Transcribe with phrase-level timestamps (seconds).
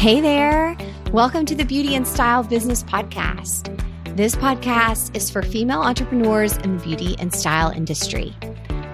[0.00, 0.78] Hey there.
[1.12, 3.68] Welcome to the Beauty and Style Business Podcast.
[4.16, 8.34] This podcast is for female entrepreneurs in the beauty and style industry.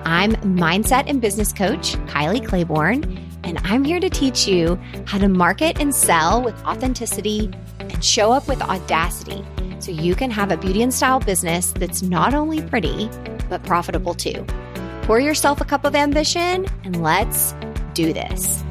[0.05, 3.05] I'm mindset and business coach Kylie Claiborne,
[3.45, 8.33] and I'm here to teach you how to market and sell with authenticity and show
[8.33, 9.45] up with audacity
[9.79, 13.09] so you can have a beauty and style business that's not only pretty,
[13.49, 14.45] but profitable too.
[15.03, 17.55] Pour yourself a cup of ambition and let's
[17.95, 18.65] do this.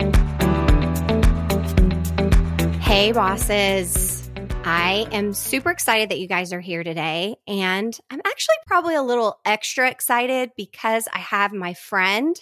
[2.95, 4.31] Hey, bosses.
[4.63, 7.35] I am super excited that you guys are here today.
[7.45, 12.37] And I'm actually probably a little extra excited because I have my friend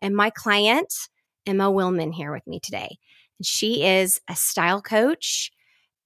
[0.00, 0.90] and my client,
[1.46, 2.96] Emma Willman, here with me today.
[3.38, 5.52] And she is a style coach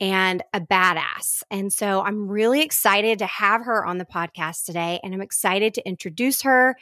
[0.00, 1.44] and a badass.
[1.48, 4.98] And so I'm really excited to have her on the podcast today.
[5.04, 6.74] And I'm excited to introduce her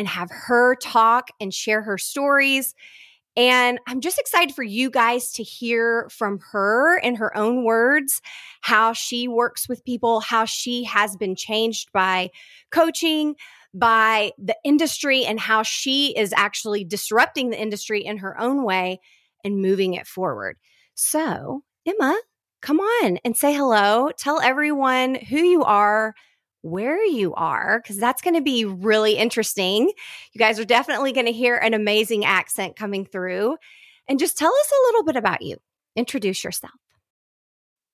[0.00, 2.74] and have her talk and share her stories
[3.36, 8.20] and I'm just excited for you guys to hear from her in her own words
[8.60, 12.30] how she works with people, how she has been changed by
[12.70, 13.36] coaching,
[13.72, 19.00] by the industry, and how she is actually disrupting the industry in her own way
[19.44, 20.56] and moving it forward.
[20.94, 22.18] So, Emma,
[22.60, 24.10] come on and say hello.
[24.18, 26.14] Tell everyone who you are,
[26.62, 29.92] where you are, because that's going to be really interesting.
[30.32, 33.56] You guys are definitely going to hear an amazing accent coming through.
[34.08, 35.56] And just tell us a little bit about you.
[35.96, 36.74] Introduce yourself.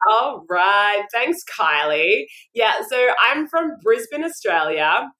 [0.09, 1.03] All right.
[1.13, 2.27] Thanks, Kylie.
[2.55, 5.11] Yeah, so I'm from Brisbane, Australia.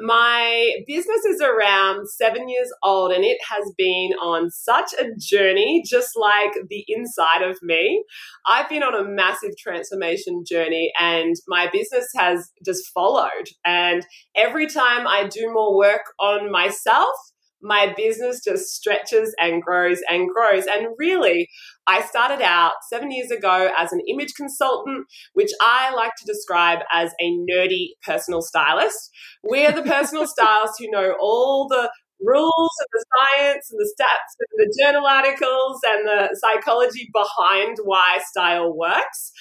[0.00, 5.82] My business is around seven years old and it has been on such a journey,
[5.88, 8.04] just like the inside of me.
[8.46, 13.48] I've been on a massive transformation journey and my business has just followed.
[13.64, 17.14] And every time I do more work on myself,
[17.62, 20.64] my business just stretches and grows and grows.
[20.66, 21.48] And really,
[21.86, 26.80] I started out seven years ago as an image consultant, which I like to describe
[26.92, 29.10] as a nerdy personal stylist.
[29.42, 31.90] We're the personal stylists who know all the
[32.20, 37.76] rules and the science and the stats and the journal articles and the psychology behind
[37.84, 39.32] why style works.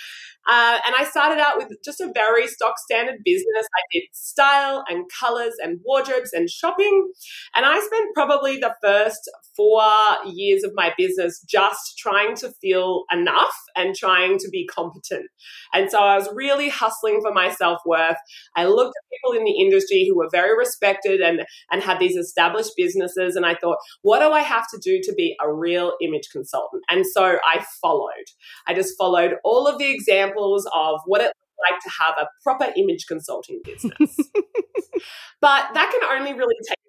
[0.47, 3.65] Uh, and I started out with just a very stock standard business.
[3.75, 7.11] I did style and colors and wardrobes and shopping.
[7.55, 9.83] And I spent probably the first four
[10.25, 15.27] years of my business just trying to feel enough and trying to be competent.
[15.73, 18.17] And so I was really hustling for my self worth.
[18.55, 21.41] I looked at people in the industry who were very respected and,
[21.71, 23.35] and had these established businesses.
[23.35, 26.83] And I thought, what do I have to do to be a real image consultant?
[26.89, 28.25] And so I followed.
[28.67, 31.31] I just followed all of the examples of what it
[31.71, 34.15] like to have a proper image consulting business.
[35.41, 36.84] but that can only really take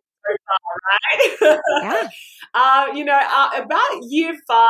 [0.47, 1.61] far, right?
[1.83, 2.09] Yeah.
[2.55, 4.69] uh, you know, uh, about year five,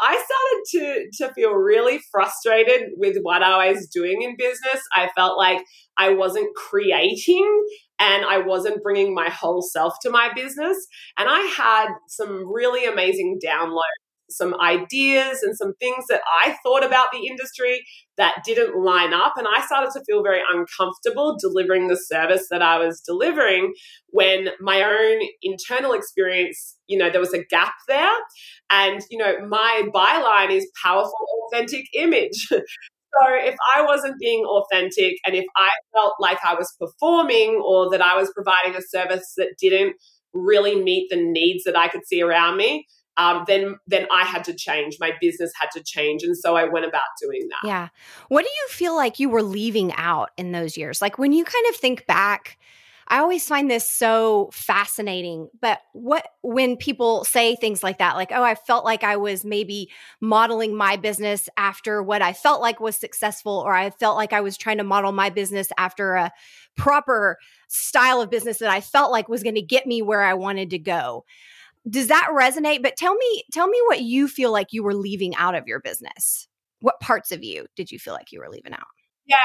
[0.00, 4.80] I started to to feel really frustrated with what I was doing in business.
[4.94, 5.62] I felt like
[5.96, 7.64] I wasn't creating
[7.98, 10.76] and I wasn't bringing my whole self to my business.
[11.18, 16.84] And I had some really amazing downloads some ideas and some things that I thought
[16.84, 17.84] about the industry
[18.16, 19.34] that didn't line up.
[19.36, 23.74] And I started to feel very uncomfortable delivering the service that I was delivering
[24.08, 28.16] when my own internal experience, you know, there was a gap there.
[28.70, 31.14] And, you know, my byline is powerful,
[31.52, 32.48] authentic image.
[33.22, 37.88] So if I wasn't being authentic and if I felt like I was performing or
[37.90, 39.94] that I was providing a service that didn't
[40.32, 42.86] really meet the needs that I could see around me,
[43.16, 44.96] um, then then I had to change.
[44.98, 47.66] My business had to change, and so I went about doing that.
[47.66, 47.88] Yeah.
[48.28, 51.00] What do you feel like you were leaving out in those years?
[51.00, 52.58] Like when you kind of think back.
[53.06, 55.50] I always find this so fascinating.
[55.60, 59.44] But what when people say things like that, like, oh, I felt like I was
[59.44, 59.90] maybe
[60.22, 64.40] modeling my business after what I felt like was successful, or I felt like I
[64.40, 66.32] was trying to model my business after a
[66.78, 67.36] proper
[67.68, 70.70] style of business that I felt like was going to get me where I wanted
[70.70, 71.26] to go
[71.88, 72.82] does that resonate?
[72.82, 75.80] But tell me, tell me what you feel like you were leaving out of your
[75.80, 76.48] business.
[76.80, 78.86] What parts of you did you feel like you were leaving out?
[79.26, 79.36] Yeah,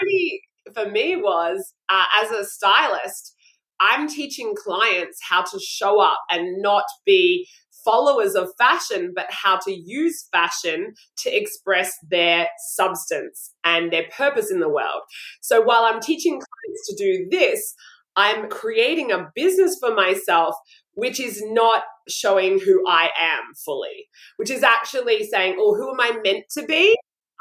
[0.00, 0.40] irony
[0.74, 3.34] for me was uh, as a stylist,
[3.80, 7.46] I'm teaching clients how to show up and not be
[7.84, 14.50] followers of fashion, but how to use fashion to express their substance and their purpose
[14.50, 15.02] in the world.
[15.40, 17.74] So while I'm teaching clients to do this,
[18.16, 20.56] I'm creating a business for myself
[20.96, 24.08] which is not showing who I am fully,
[24.38, 26.96] which is actually saying, oh, who am I meant to be?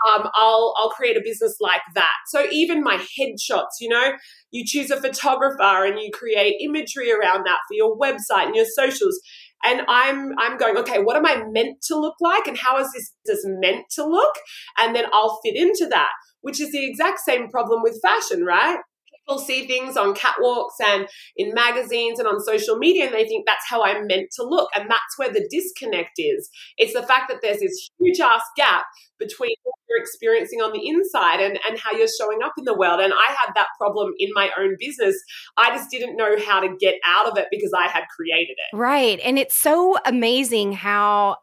[0.10, 2.12] Um, I'll I'll create a business like that.
[2.28, 4.12] So even my headshots, you know,
[4.52, 8.66] you choose a photographer and you create imagery around that for your website and your
[8.66, 9.18] socials.
[9.63, 12.92] and I'm I'm going, okay, what am I meant to look like and how is
[12.94, 14.36] this this meant to look?
[14.78, 16.12] And then I'll fit into that,
[16.42, 18.80] which is the exact same problem with fashion, right?
[19.25, 21.07] People see things on catwalks and
[21.38, 24.69] in magazines and on social media and they think that's how I'm meant to look.
[24.75, 26.50] And that's where the disconnect is.
[26.77, 28.86] It's the fact that there's this huge ass gap
[29.19, 32.77] between what you're experiencing on the inside and, and how you're showing up in the
[32.77, 33.00] world.
[33.00, 35.15] And I had that problem in my own business.
[35.57, 38.75] I just didn't know how to get out of it because I had created it.
[38.75, 39.19] Right.
[39.23, 41.38] And it's so amazing how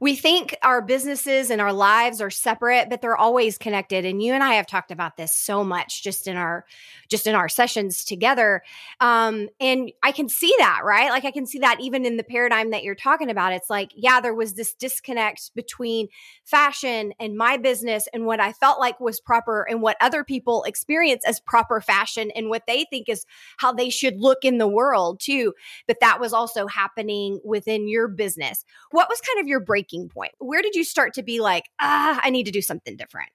[0.00, 4.04] we think our businesses and our lives are separate, but they're always connected.
[4.04, 6.64] And you and I have talked about this so much just in our
[7.08, 8.62] just in our sessions together.
[9.00, 11.10] Um, and I can see that, right?
[11.10, 13.54] Like I can see that even in the paradigm that you're talking about.
[13.54, 16.08] It's like, yeah, there was this disconnect between
[16.44, 20.64] fashion and my business and what I felt like was proper and what other people
[20.64, 23.26] experience as proper fashion and what they think is
[23.58, 25.54] how they should look in the world too.
[25.86, 28.64] But that was also happening within your business.
[28.90, 30.32] What was kind of your breaking point?
[30.38, 33.30] Where did you start to be like, ah, I need to do something different?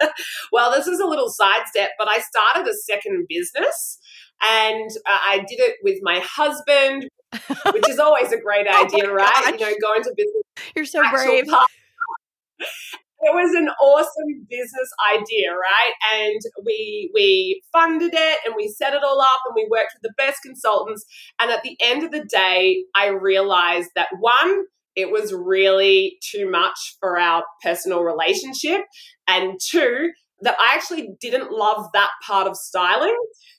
[0.52, 3.98] well, this is a little sidestep, but I started a second business
[4.42, 7.08] and uh, I did it with my husband,
[7.72, 9.32] which is always a great oh idea, oh right?
[9.44, 9.52] Gosh.
[9.52, 10.42] You know, going to business.
[10.74, 11.44] You're so brave.
[13.26, 15.92] It was an awesome business idea, right?
[16.14, 20.02] And we we funded it and we set it all up and we worked with
[20.02, 21.04] the best consultants.
[21.40, 24.64] And at the end of the day, I realized that one,
[24.94, 28.82] it was really too much for our personal relationship.
[29.26, 30.10] And two,
[30.42, 33.16] that I actually didn't love that part of styling.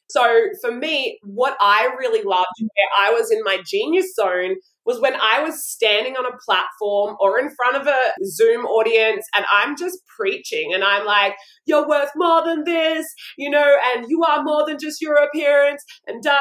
[0.10, 4.56] So for me, what I really loved where I was in my genius zone
[4.88, 9.28] was when I was standing on a platform or in front of a Zoom audience
[9.36, 11.36] and I'm just preaching and I'm like,
[11.66, 13.06] you're worth more than this,
[13.38, 16.38] you know, and you are more than just your appearance and da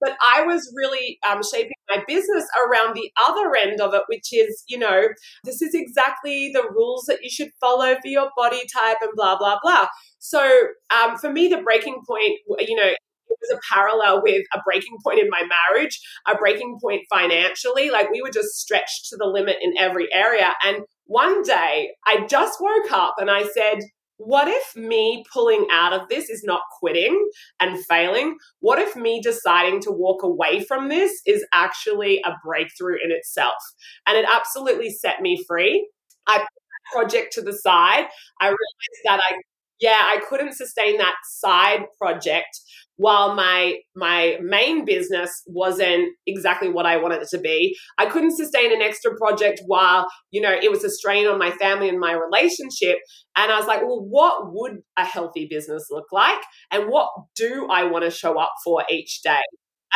[0.00, 4.32] but I was really um, shaping my business around the other end of it, which
[4.32, 5.08] is, you know,
[5.44, 9.36] this is exactly the rules that you should follow for your body type and blah,
[9.38, 9.86] blah, blah.
[10.18, 10.68] So
[11.02, 12.92] um, for me, the breaking point, you know,
[13.40, 17.90] was a parallel with a breaking point in my marriage, a breaking point financially.
[17.90, 20.52] Like we were just stretched to the limit in every area.
[20.64, 23.80] And one day I just woke up and I said,
[24.16, 27.28] what if me pulling out of this is not quitting
[27.60, 28.36] and failing?
[28.60, 33.58] What if me deciding to walk away from this is actually a breakthrough in itself?
[34.06, 35.88] And it absolutely set me free.
[36.26, 38.06] I put that project to the side.
[38.40, 39.34] I realized that I,
[39.80, 42.60] yeah, I couldn't sustain that side project
[42.96, 47.76] while my my main business wasn't exactly what I wanted it to be.
[47.98, 51.50] I couldn't sustain an extra project while, you know, it was a strain on my
[51.52, 52.98] family and my relationship.
[53.36, 56.40] And I was like, well, what would a healthy business look like?
[56.70, 59.42] And what do I want to show up for each day?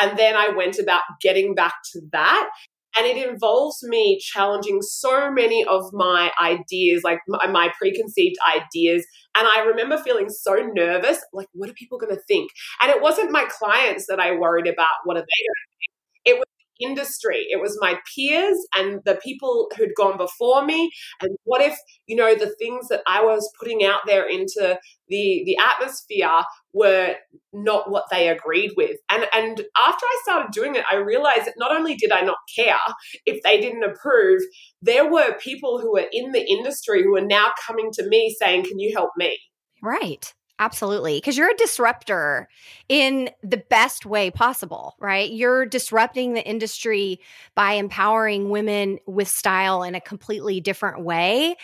[0.01, 2.49] And then I went about getting back to that.
[2.97, 9.07] And it involves me challenging so many of my ideas, like my preconceived ideas.
[9.37, 12.51] And I remember feeling so nervous like, what are people going to think?
[12.81, 15.98] And it wasn't my clients that I worried about, what are they going to think?
[16.81, 17.47] Industry.
[17.51, 20.91] It was my peers and the people who'd gone before me.
[21.21, 21.77] And what if,
[22.07, 24.79] you know, the things that I was putting out there into
[25.09, 26.43] the the atmosphere
[26.73, 27.15] were
[27.53, 28.97] not what they agreed with.
[29.11, 32.37] And and after I started doing it, I realized that not only did I not
[32.55, 32.77] care
[33.27, 34.43] if they didn't approve,
[34.83, 38.65] there were people who were in the industry who are now coming to me saying,
[38.65, 39.39] "Can you help me?"
[39.83, 40.33] Right.
[40.61, 41.19] Absolutely.
[41.19, 42.49] Because you're a disruptor
[42.89, 45.31] in the best way possible, right?
[45.31, 47.21] You're disrupting the industry
[47.55, 51.55] by empowering women with style in a completely different way.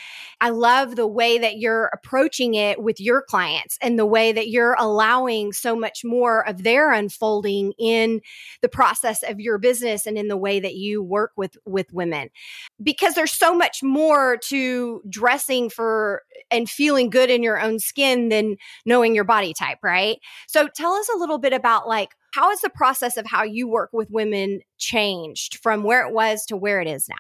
[0.41, 4.49] I love the way that you're approaching it with your clients and the way that
[4.49, 8.21] you're allowing so much more of their unfolding in
[8.63, 12.29] the process of your business and in the way that you work with with women.
[12.83, 18.29] Because there's so much more to dressing for and feeling good in your own skin
[18.29, 20.19] than knowing your body type, right?
[20.49, 23.69] So tell us a little bit about like how has the process of how you
[23.69, 27.17] work with women changed from where it was to where it is now?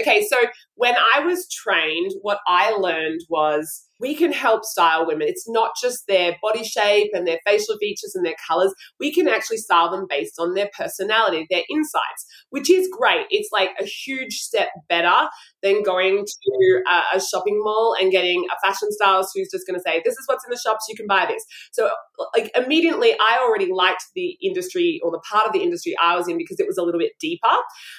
[0.00, 0.36] Okay, so
[0.76, 5.28] when I was trained, what I learned was we can help style women.
[5.28, 8.74] It's not just their body shape and their facial features and their colors.
[9.00, 13.26] We can actually style them based on their personality, their insights, which is great.
[13.30, 15.28] It's like a huge step better
[15.62, 16.82] than going to
[17.14, 20.24] a, shopping mall and getting a fashion stylist who's just going to say, This is
[20.26, 21.44] what's in the shops, you can buy this.
[21.72, 21.90] So,
[22.34, 26.28] like, immediately, I already liked the industry or the part of the industry I was
[26.28, 27.48] in because it was a little bit deeper.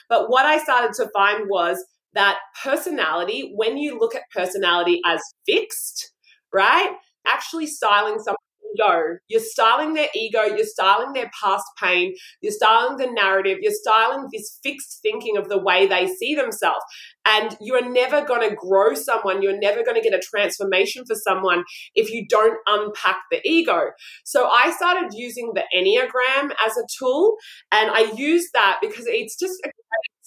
[0.08, 5.22] But what I started to find was, that personality, when you look at personality as
[5.46, 6.12] fixed,
[6.54, 6.92] right?
[7.28, 8.38] Actually styling someone
[8.76, 9.18] ego.
[9.28, 14.28] You're styling their ego, you're styling their past pain, you're styling the narrative, you're styling
[14.32, 16.84] this fixed thinking of the way they see themselves.
[17.26, 21.16] And you're never going to grow someone, you're never going to get a transformation for
[21.16, 21.64] someone
[21.96, 23.92] if you don't unpack the ego.
[24.24, 27.36] So I started using the Enneagram as a tool,
[27.72, 29.70] and I use that because it's just a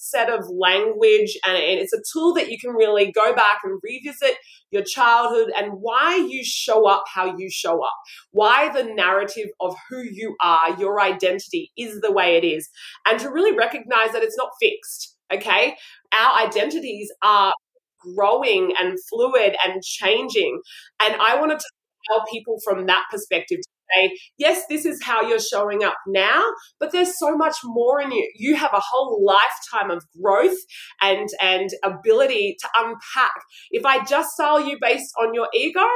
[0.03, 4.37] set of language and, it's a tool that you can really go back and revisit
[4.71, 7.95] your childhood and why you show up how you show up,
[8.33, 12.69] why the narrative of who you are, your identity is the way it is,
[13.07, 15.17] and to really recognize that it's not fixed.
[15.33, 15.77] Okay.
[16.13, 17.53] Our identities are
[18.01, 20.61] growing and fluid and changing.
[21.03, 21.67] And I wanted to
[22.11, 23.59] tell people from that perspective
[23.95, 26.43] say, yes, this is how you're showing up now,
[26.79, 28.31] but there's so much more in you.
[28.37, 30.57] You have a whole lifetime of growth
[31.01, 33.33] and and ability to unpack.
[33.71, 35.87] If I just sell you based on your ego,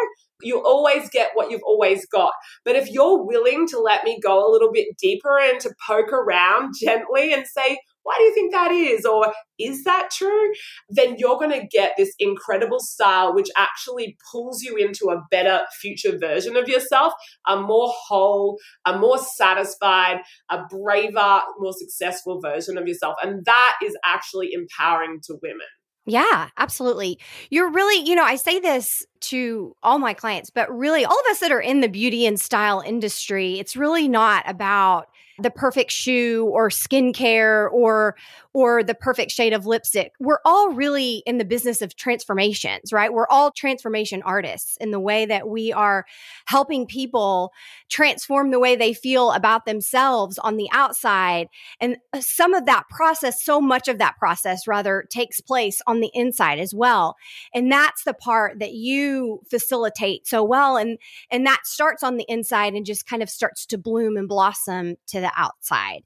[0.43, 2.33] you always get what you've always got.
[2.65, 6.13] But if you're willing to let me go a little bit deeper and to poke
[6.13, 9.05] around gently and say, why do you think that is?
[9.05, 10.53] Or is that true?
[10.89, 15.63] Then you're going to get this incredible style, which actually pulls you into a better
[15.81, 17.13] future version of yourself,
[17.49, 23.17] a more whole, a more satisfied, a braver, more successful version of yourself.
[23.25, 25.67] And that is actually empowering to women.
[26.09, 27.19] Yeah, absolutely.
[27.51, 31.31] You're really, you know, I say this to all my clients, but really all of
[31.33, 35.91] us that are in the beauty and style industry, it's really not about the perfect
[35.91, 38.17] shoe or skincare or
[38.57, 40.13] or the perfect shade of lipstick.
[40.19, 43.13] We're all really in the business of transformations, right?
[43.13, 46.07] We're all transformation artists in the way that we are
[46.47, 47.53] helping people
[47.91, 51.49] transform the way they feel about themselves on the outside.
[51.83, 56.01] And uh, some of that process, so much of that process rather takes place on
[56.01, 57.17] the inside as well.
[57.53, 60.99] And that's the part that you facilitate so well and
[61.31, 64.97] and that starts on the inside and just kind of starts to bloom and blossom
[65.09, 66.03] to the outside.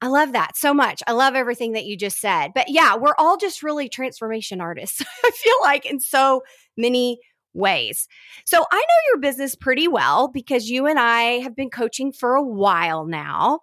[0.00, 1.02] I love that so much.
[1.06, 2.52] I love everything that you just said.
[2.54, 5.02] But yeah, we're all just really transformation artists.
[5.24, 6.42] I feel like in so
[6.76, 7.18] many
[7.54, 8.08] ways.
[8.44, 12.34] So I know your business pretty well because you and I have been coaching for
[12.34, 13.60] a while now.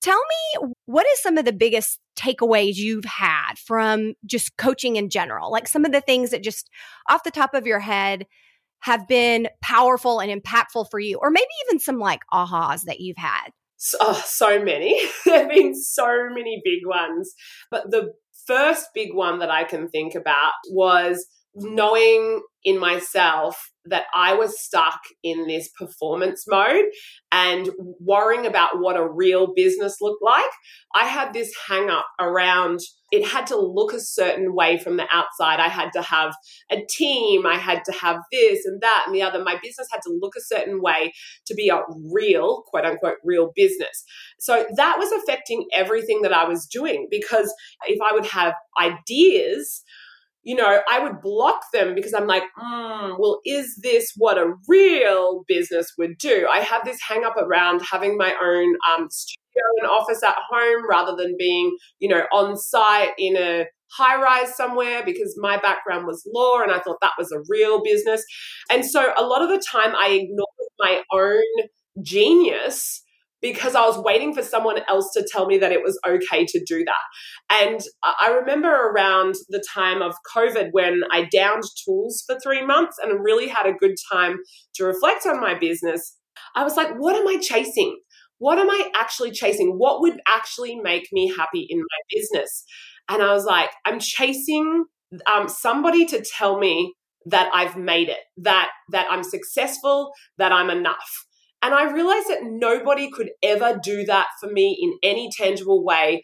[0.00, 5.10] Tell me what is some of the biggest takeaways you've had from just coaching in
[5.10, 5.50] general?
[5.50, 6.70] Like some of the things that just
[7.08, 8.26] off the top of your head
[8.80, 13.18] have been powerful and impactful for you, or maybe even some like ahas that you've
[13.18, 13.50] had
[14.00, 15.00] oh, so many.
[15.24, 17.34] there have been so many big ones.
[17.70, 18.12] But the
[18.46, 24.60] first big one that I can think about was knowing in myself that I was
[24.60, 26.86] stuck in this performance mode
[27.32, 30.50] and worrying about what a real business looked like.
[30.94, 35.06] I had this hang up around it had to look a certain way from the
[35.12, 35.58] outside.
[35.58, 36.32] I had to have
[36.70, 39.42] a team, I had to have this and that and the other.
[39.42, 41.12] My business had to look a certain way
[41.46, 41.80] to be a
[42.12, 44.04] real, quote unquote, real business.
[44.38, 47.52] So that was affecting everything that I was doing because
[47.86, 49.82] if I would have ideas,
[50.42, 54.54] you know, I would block them because I'm like, mm, well, is this what a
[54.68, 56.48] real business would do?
[56.50, 60.88] I have this hang up around having my own um, studio and office at home
[60.88, 66.06] rather than being, you know, on site in a high rise somewhere because my background
[66.06, 68.24] was law and I thought that was a real business.
[68.70, 70.46] And so a lot of the time I ignored
[70.78, 71.68] my own
[72.02, 73.02] genius
[73.40, 76.64] because I was waiting for someone else to tell me that it was okay to
[76.66, 77.62] do that.
[77.62, 82.96] And I remember around the time of COVID when I downed tools for three months
[83.02, 84.38] and really had a good time
[84.74, 86.16] to reflect on my business.
[86.54, 87.98] I was like, what am I chasing?
[88.38, 89.74] What am I actually chasing?
[89.76, 92.64] What would actually make me happy in my business?
[93.08, 94.84] And I was like, I'm chasing
[95.26, 96.94] um, somebody to tell me
[97.26, 101.26] that I've made it, that that I'm successful, that I'm enough.
[101.62, 106.22] And I realized that nobody could ever do that for me in any tangible way.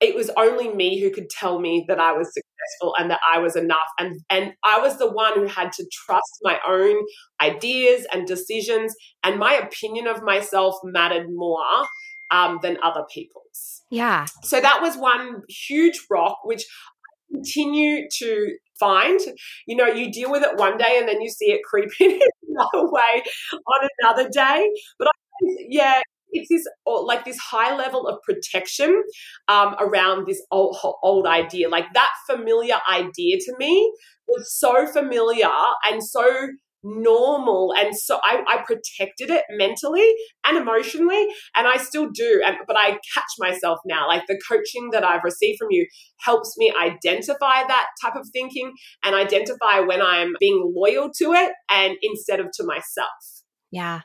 [0.00, 3.38] It was only me who could tell me that I was successful and that I
[3.38, 3.86] was enough.
[4.00, 6.96] And, and I was the one who had to trust my own
[7.40, 8.94] ideas and decisions.
[9.22, 11.86] And my opinion of myself mattered more
[12.32, 13.82] um, than other people's.
[13.90, 14.26] Yeah.
[14.42, 19.20] So that was one huge rock, which I continue to find.
[19.66, 22.20] You know, you deal with it one day and then you see it creep in
[22.48, 23.22] another way
[23.52, 24.68] on another day.
[24.98, 25.10] But I,
[25.68, 29.02] yeah, it's this like this high level of protection
[29.48, 31.68] um, around this old, old idea.
[31.68, 33.92] Like that familiar idea to me
[34.26, 35.50] was so familiar
[35.90, 36.24] and so
[36.82, 42.56] normal and so I, I, protected it mentally and emotionally and i still do and
[42.66, 45.86] but i catch myself now like the coaching that i've received from you
[46.20, 48.72] helps me identify that type of thinking
[49.04, 54.00] and identify when i'm being loyal to it and instead of to myself yeah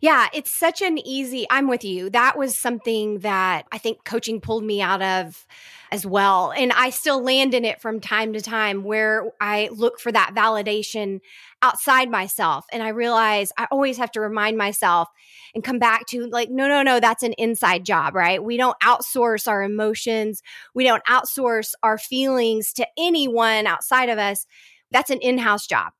[0.00, 2.10] Yeah, it's such an easy, I'm with you.
[2.10, 5.46] That was something that I think coaching pulled me out of
[5.92, 6.52] as well.
[6.56, 10.32] And I still land in it from time to time where I look for that
[10.34, 11.20] validation
[11.62, 12.64] outside myself.
[12.72, 15.08] And I realize I always have to remind myself
[15.54, 18.42] and come back to like, no, no, no, that's an inside job, right?
[18.42, 20.42] We don't outsource our emotions.
[20.74, 24.46] We don't outsource our feelings to anyone outside of us.
[24.90, 25.92] That's an in house job.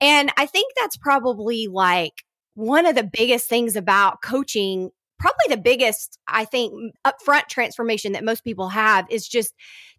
[0.00, 2.24] And I think that's probably like
[2.54, 6.72] one of the biggest things about coaching probably the biggest, I think,
[7.04, 9.54] upfront transformation that most people have is just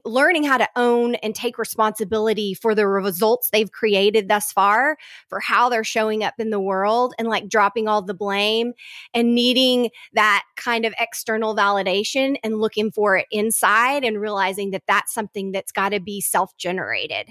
[0.05, 5.39] learning how to own and take responsibility for the results they've created thus far, for
[5.39, 8.73] how they're showing up in the world, and like dropping all the blame
[9.13, 14.83] and needing that kind of external validation and looking for it inside and realizing that
[14.87, 17.29] that's something that's got to be self generated.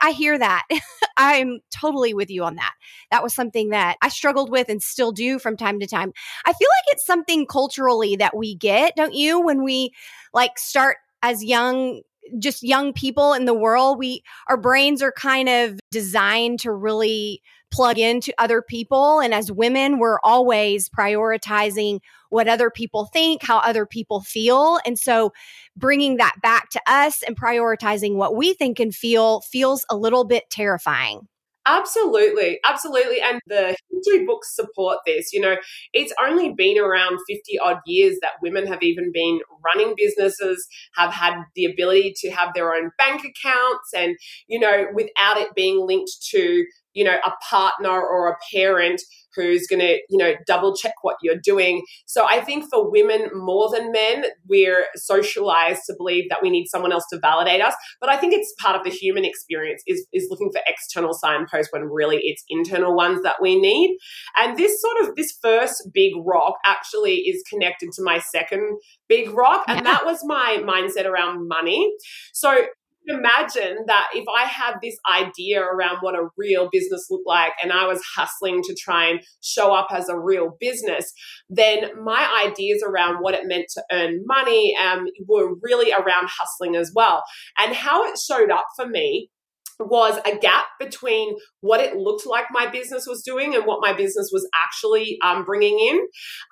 [0.00, 0.66] I hear that.
[1.16, 2.74] I'm totally with you on that.
[3.10, 6.12] That was something that I struggled with and still do from time to time.
[6.44, 9.40] I feel like it's something culturally that we get, don't you?
[9.40, 9.92] When we
[10.34, 12.00] like start as young
[12.38, 17.40] just young people in the world we our brains are kind of designed to really
[17.72, 19.20] plug into other people.
[19.20, 24.78] And as women we're always prioritizing what other people think how other people feel.
[24.86, 25.32] And so
[25.76, 30.24] bringing that back to us and prioritizing what we think and feel feels a little
[30.24, 31.28] bit terrifying
[31.68, 33.20] Absolutely, absolutely.
[33.20, 35.32] And the history books support this.
[35.32, 35.56] You know,
[35.92, 41.12] it's only been around 50 odd years that women have even been running businesses, have
[41.12, 45.84] had the ability to have their own bank accounts, and, you know, without it being
[45.84, 46.64] linked to
[46.96, 49.00] you know, a partner or a parent
[49.34, 51.84] who's going to, you know, double check what you're doing.
[52.06, 56.68] So I think for women more than men, we're socialized to believe that we need
[56.68, 57.74] someone else to validate us.
[58.00, 61.70] But I think it's part of the human experience is, is looking for external signposts
[61.70, 63.98] when really it's internal ones that we need.
[64.34, 69.30] And this sort of, this first big rock actually is connected to my second big
[69.30, 69.64] rock.
[69.68, 69.92] And yeah.
[69.92, 71.92] that was my mindset around money.
[72.32, 72.64] So
[73.06, 77.72] imagine that if I had this idea around what a real business looked like and
[77.72, 81.12] I was hustling to try and show up as a real business,
[81.48, 86.76] then my ideas around what it meant to earn money um, were really around hustling
[86.76, 87.22] as well.
[87.58, 89.30] And how it showed up for me
[89.78, 93.92] was a gap between what it looked like my business was doing and what my
[93.92, 96.06] business was actually um, bringing in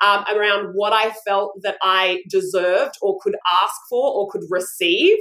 [0.05, 5.17] um, around what I felt that I deserved or could ask for or could receive.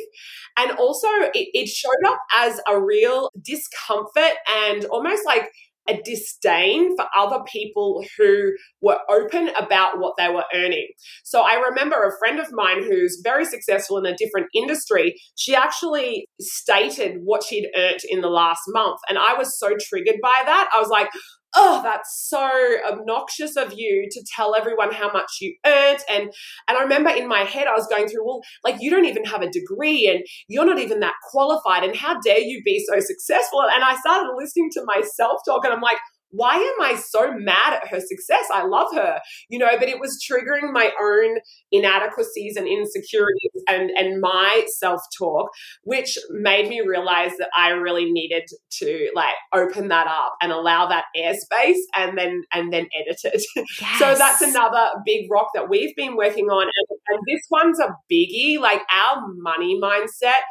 [0.57, 4.33] And also, it, it showed up as a real discomfort
[4.65, 5.49] and almost like
[5.87, 10.87] a disdain for other people who were open about what they were earning.
[11.23, 15.55] So I remember a friend of mine who's very successful in a different industry, she
[15.55, 18.99] actually stated what she'd earned in the last month.
[19.09, 20.69] And I was so triggered by that.
[20.75, 21.09] I was like,
[21.55, 22.49] oh that's so
[22.89, 25.99] obnoxious of you to tell everyone how much you earned.
[26.09, 26.31] And
[26.67, 29.25] and i remember in my head i was going through well like you don't even
[29.25, 32.99] have a degree and you're not even that qualified and how dare you be so
[32.99, 33.61] successful?
[33.61, 35.97] And i started listening to myself talk and i'm like
[36.33, 38.45] why am I so mad at her success?
[38.51, 39.19] I love her,
[39.49, 41.37] you know, but it was triggering my own
[41.71, 45.49] inadequacies and insecurities and, and my self talk,
[45.83, 48.43] which made me realize that I really needed
[48.79, 53.43] to like open that up and allow that airspace and then, and then edit it.
[53.55, 53.65] Yes.
[53.99, 56.63] so that's another big rock that we've been working on.
[56.63, 60.41] And, and this one's a biggie, like our money mindset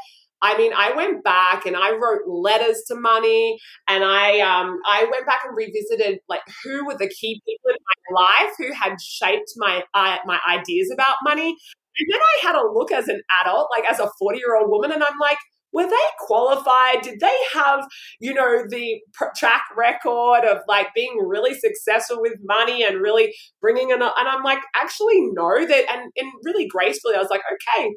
[0.43, 5.07] I mean, I went back and I wrote letters to money, and I um, I
[5.11, 7.77] went back and revisited like who were the key people in
[8.17, 11.57] my life who had shaped my uh, my ideas about money.
[11.99, 14.71] And then I had a look as an adult, like as a forty year old
[14.71, 15.39] woman, and I'm like,
[15.73, 17.03] were they qualified?
[17.03, 17.87] Did they have,
[18.21, 19.01] you know, the
[19.37, 24.03] track record of like being really successful with money and really bringing in?
[24.03, 25.67] and I'm like, actually, no.
[25.67, 27.95] That and, and really gracefully, I was like, okay,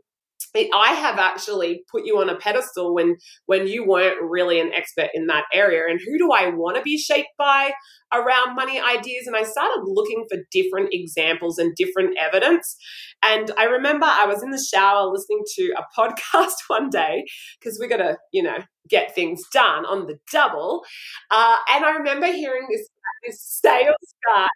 [0.74, 5.10] I have actually put you on a pedestal when when you weren't really an expert
[5.13, 5.84] in that area.
[5.89, 7.72] And who do I want to be shaped by
[8.13, 9.28] around money ideas?
[9.28, 12.76] And I started looking for different examples and different evidence.
[13.24, 17.26] And I remember I was in the shower listening to a podcast one day
[17.60, 18.58] because we got to, you know,
[18.89, 20.84] get things done on the double.
[21.32, 22.88] Uh, and I remember hearing this
[23.26, 24.48] this sales guy.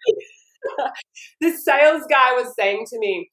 [1.42, 3.30] this sales guy was saying to me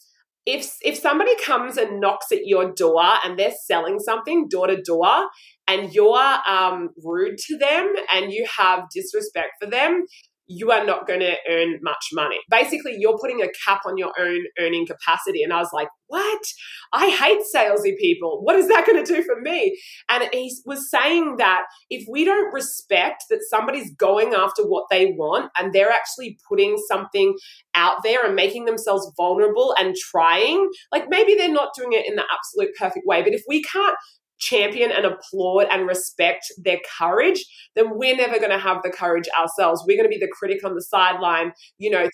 [0.47, 4.81] if if somebody comes and knocks at your door and they're selling something door to
[4.81, 5.27] door
[5.69, 10.05] and you're um, rude to them and you have disrespect for them
[10.49, 12.39] you are not going to earn much money.
[12.51, 15.43] Basically, you're putting a cap on your own earning capacity.
[15.43, 16.43] And I was like, what?
[16.93, 18.41] I hate salesy people.
[18.43, 19.79] What is that going to do for me?
[20.09, 25.07] And he was saying that if we don't respect that somebody's going after what they
[25.07, 27.35] want and they're actually putting something
[27.75, 32.15] out there and making themselves vulnerable and trying, like maybe they're not doing it in
[32.15, 33.97] the absolute perfect way, but if we can't
[34.39, 37.45] champion and applaud and respect their courage,
[37.75, 39.85] then we're never going to have the courage ourselves.
[39.87, 42.11] We're going to be the critic on the sideline, you know, like,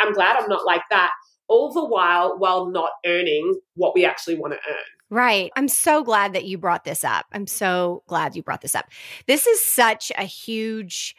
[0.00, 1.10] I'm glad I'm not like that,
[1.48, 4.84] all the while while not earning what we actually want to earn.
[5.08, 5.52] Right.
[5.54, 7.26] I'm so glad that you brought this up.
[7.32, 8.86] I'm so glad you brought this up.
[9.28, 11.14] This is such a huge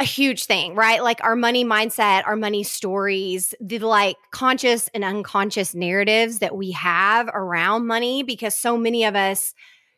[0.00, 1.02] a huge thing, right?
[1.02, 6.72] Like our money mindset, our money stories, the like conscious and unconscious narratives that we
[6.72, 9.54] have around money, because so many of us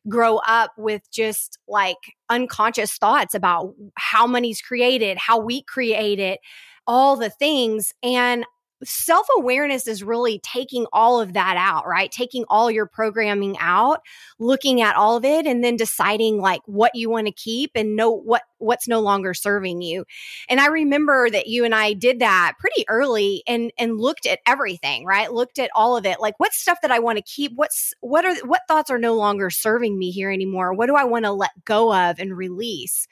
[0.08, 1.96] grow up with just like
[2.28, 6.40] unconscious thoughts about how money's created, how we create it,
[6.86, 7.92] all the things.
[8.02, 8.44] And
[8.84, 12.10] self awareness is really taking all of that out, right?
[12.10, 14.00] Taking all your programming out,
[14.38, 17.96] looking at all of it, and then deciding like what you want to keep and
[17.96, 20.04] know what what's no longer serving you.
[20.48, 24.40] And I remember that you and I did that pretty early and and looked at
[24.46, 25.32] everything, right?
[25.32, 26.20] Looked at all of it.
[26.20, 27.52] Like what's stuff that I want to keep?
[27.54, 30.74] What's what are what thoughts are no longer serving me here anymore?
[30.74, 33.06] What do I want to let go of and release?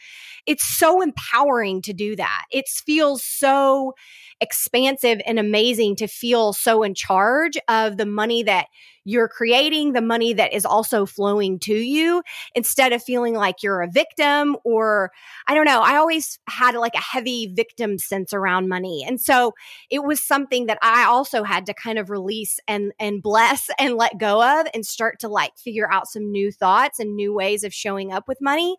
[0.46, 2.44] It's so empowering to do that.
[2.50, 3.94] It feels so
[4.40, 8.66] expansive and amazing to feel so in charge of the money that
[9.04, 12.22] you're creating the money that is also flowing to you
[12.54, 15.10] instead of feeling like you're a victim or
[15.46, 15.80] I don't know.
[15.80, 19.04] I always had like a heavy victim sense around money.
[19.06, 19.52] And so
[19.90, 23.96] it was something that I also had to kind of release and and bless and
[23.96, 27.64] let go of and start to like figure out some new thoughts and new ways
[27.64, 28.76] of showing up with money.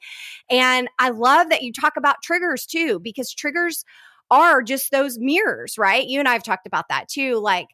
[0.49, 3.83] And I love that you talk about triggers too because triggers
[4.31, 6.05] are just those mirrors, right?
[6.07, 7.35] You and I have talked about that too.
[7.39, 7.67] Like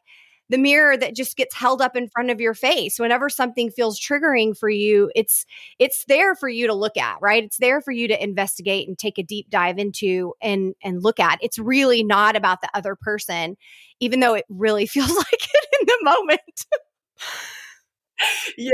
[0.52, 2.98] the mirror that just gets held up in front of your face.
[2.98, 5.46] Whenever something feels triggering for you it's
[5.78, 7.42] it's there for you to look at right?
[7.42, 11.18] It's there for you to investigate and take a deep dive into and and look
[11.18, 11.38] at.
[11.42, 13.56] It's really not about the other person
[14.00, 16.66] even though it really feels like it in the moment
[18.58, 18.70] yeah,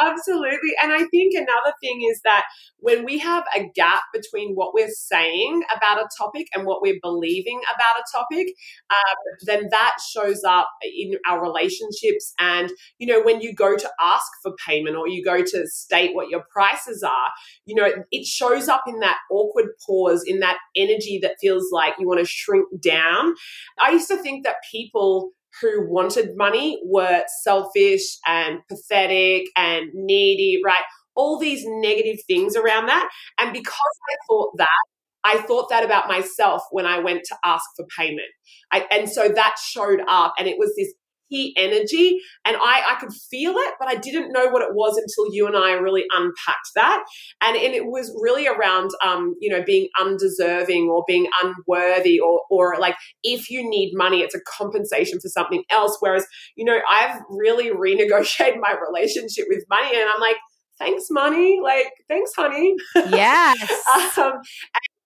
[0.00, 0.70] absolutely.
[0.82, 2.44] And I think another thing is that
[2.78, 6.98] when we have a gap between what we're saying about a topic and what we're
[7.02, 8.54] believing about a topic,
[8.90, 12.32] um, then that shows up in our relationships.
[12.38, 16.14] And, you know, when you go to ask for payment or you go to state
[16.14, 17.30] what your prices are,
[17.64, 21.94] you know, it shows up in that awkward pause, in that energy that feels like
[21.98, 23.34] you want to shrink down.
[23.80, 30.60] I used to think that people who wanted money were selfish and pathetic and needy,
[30.64, 30.82] right?
[31.14, 33.08] All these negative things around that.
[33.38, 34.68] And because I thought that,
[35.24, 38.28] I thought that about myself when I went to ask for payment.
[38.72, 40.92] I, and so that showed up, and it was this
[41.56, 45.32] energy and I, I could feel it, but I didn't know what it was until
[45.32, 47.04] you and I really unpacked that.
[47.40, 52.42] And, and it was really around, um, you know, being undeserving or being unworthy or,
[52.50, 55.96] or like if you need money, it's a compensation for something else.
[56.00, 60.36] Whereas, you know, I've really renegotiated my relationship with money and I'm like,
[60.78, 63.70] thanks money like thanks honey yes
[64.18, 64.42] um, and,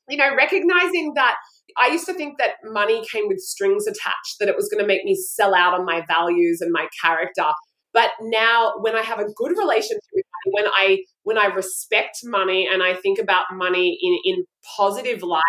[0.09, 1.37] you know recognizing that
[1.79, 4.87] I used to think that money came with strings attached, that it was going to
[4.87, 7.47] make me sell out on my values and my character.
[7.93, 12.19] But now when I have a good relationship with money, when I when I respect
[12.25, 14.45] money and I think about money in, in
[14.77, 15.41] positive light,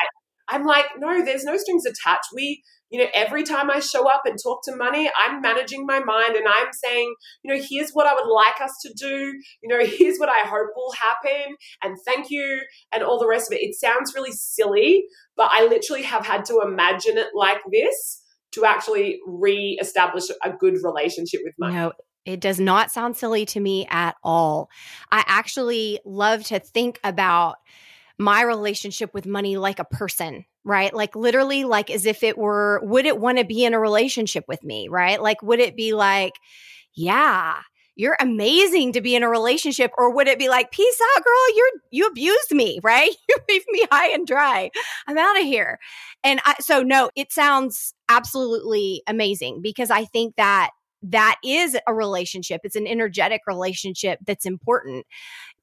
[0.47, 2.29] I'm like, no, there's no strings attached.
[2.33, 5.99] We you know, every time I show up and talk to money, I'm managing my
[5.99, 9.33] mind and I'm saying, you know, here's what I would like us to do.
[9.61, 11.55] You know, here's what I hope will happen.
[11.83, 12.61] And thank you.
[12.91, 13.61] And all the rest of it.
[13.61, 18.21] It sounds really silly, but I literally have had to imagine it like this
[18.53, 21.75] to actually re establish a good relationship with money.
[21.75, 21.91] No,
[22.25, 24.69] it does not sound silly to me at all.
[25.11, 27.57] I actually love to think about
[28.17, 30.93] my relationship with money like a person, right?
[30.93, 34.43] Like literally, like as if it were, would it want to be in a relationship
[34.47, 35.21] with me, right?
[35.21, 36.33] Like, would it be like,
[36.93, 37.55] yeah,
[37.95, 41.55] you're amazing to be in a relationship or would it be like peace out girl
[41.55, 44.69] you're you abused me right you leave me high and dry
[45.07, 45.79] i'm out of here
[46.23, 50.69] and I, so no it sounds absolutely amazing because i think that
[51.01, 55.07] that is a relationship it's an energetic relationship that's important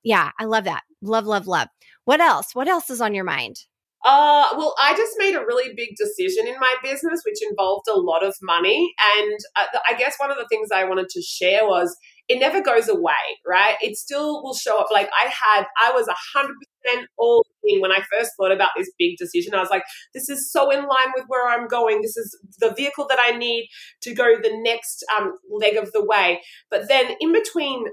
[0.03, 1.69] yeah i love that love love love
[2.05, 2.55] what else?
[2.55, 3.65] What else is on your mind?
[4.05, 7.99] Uh, well, I just made a really big decision in my business, which involved a
[7.99, 8.93] lot of money.
[9.17, 11.97] And uh, I guess one of the things I wanted to share was
[12.29, 13.13] it never goes away,
[13.47, 13.77] right?
[13.81, 14.89] It still will show up.
[14.93, 19.17] Like I had, I was 100% all in when I first thought about this big
[19.17, 22.03] decision, I was like, this is so in line with where I'm going.
[22.03, 23.69] This is the vehicle that I need
[24.03, 26.43] to go the next um, leg of the way.
[26.71, 27.87] But then in between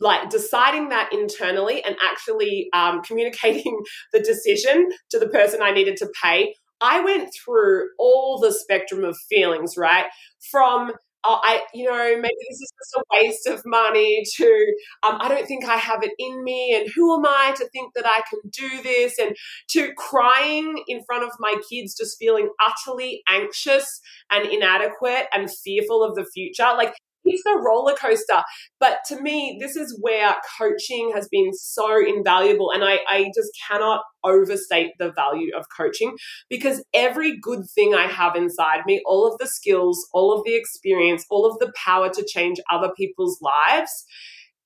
[0.00, 3.78] like deciding that internally and actually um, communicating
[4.12, 9.04] the decision to the person I needed to pay, I went through all the spectrum
[9.04, 10.06] of feelings, right?
[10.50, 15.18] From uh, I, you know, maybe this is just a waste of money to, um,
[15.20, 18.06] I don't think I have it in me, and who am I to think that
[18.06, 19.36] I can do this, and
[19.72, 26.02] to crying in front of my kids, just feeling utterly anxious and inadequate and fearful
[26.02, 26.72] of the future.
[26.74, 28.42] Like it's a roller coaster.
[28.78, 32.70] But to me, this is where coaching has been so invaluable.
[32.72, 36.16] And I, I just cannot overstate the value of coaching
[36.48, 40.54] because every good thing I have inside me, all of the skills, all of the
[40.54, 44.04] experience, all of the power to change other people's lives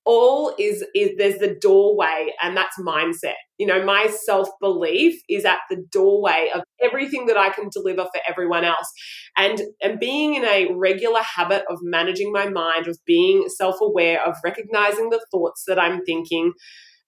[0.04, 5.44] all is is there's the doorway and that's mindset you know my self belief is
[5.44, 8.90] at the doorway of everything that i can deliver for everyone else
[9.37, 14.24] and and being in a regular habit of managing my mind of being self aware
[14.26, 16.52] of recognizing the thoughts that i'm thinking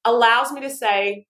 [0.05, 1.27] allows me to say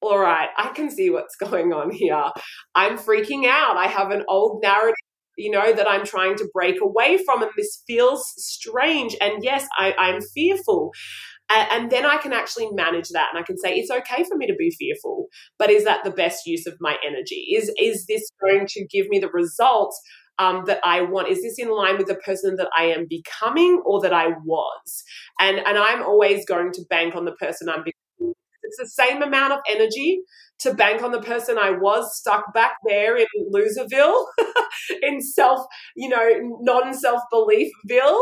[0.00, 2.30] all right, I can see what's going on here.
[2.76, 3.76] I'm freaking out.
[3.76, 4.94] I have an old narrative
[5.38, 7.42] you know, that I'm trying to break away from.
[7.42, 9.16] And this feels strange.
[9.20, 10.90] And yes, I, I'm fearful.
[11.50, 14.46] And then I can actually manage that and I can say, it's okay for me
[14.46, 17.54] to be fearful, but is that the best use of my energy?
[17.56, 20.00] Is, is this going to give me the results
[20.38, 21.28] um, that I want?
[21.28, 25.04] Is this in line with the person that I am becoming or that I was?
[25.40, 28.34] And, and I'm always going to bank on the person I'm becoming.
[28.62, 30.20] It's the same amount of energy
[30.60, 34.26] to bank on the person I was stuck back there in Loserville,
[35.02, 35.66] in self,
[35.96, 38.20] you know, non self beliefville.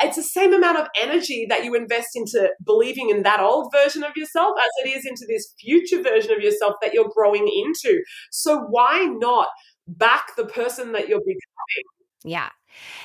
[0.00, 4.04] It's the same amount of energy that you invest into believing in that old version
[4.04, 8.02] of yourself as it is into this future version of yourself that you're growing into.
[8.30, 9.48] So why not
[9.88, 11.84] back the person that you're becoming?
[12.24, 12.50] Yeah.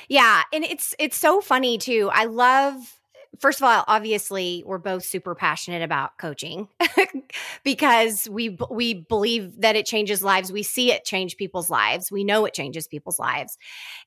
[0.08, 2.10] Yeah, and it's it's so funny too.
[2.12, 2.97] I love
[3.40, 6.68] first of all, obviously, we're both super passionate about coaching
[7.64, 10.52] because we we believe that it changes lives.
[10.52, 12.10] We see it change people's lives.
[12.10, 13.58] We know it changes people's lives.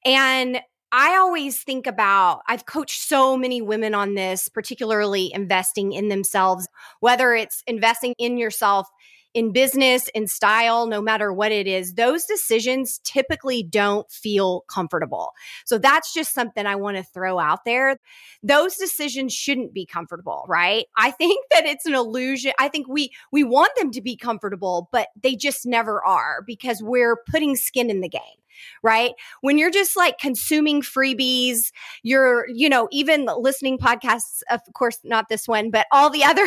[0.06, 6.10] And I always think about I've coached so many women on this, particularly investing in
[6.10, 6.68] themselves,
[7.00, 8.88] whether it's investing in yourself
[9.34, 15.32] in business, in style, no matter what it is, those decisions typically don't feel comfortable.
[15.66, 17.98] So that's just something I want to throw out there.
[18.44, 20.86] Those decisions shouldn't be comfortable, right?
[20.98, 22.54] I think that it's an illusion.
[22.60, 26.82] I think we we want them to be comfortable, but they just never are because
[26.82, 28.22] we're putting skin in the game
[28.84, 29.12] right?
[29.42, 31.72] When you're just like consuming freebies,
[32.04, 36.46] you're, you know, even listening podcasts, of course, not this one, but all the other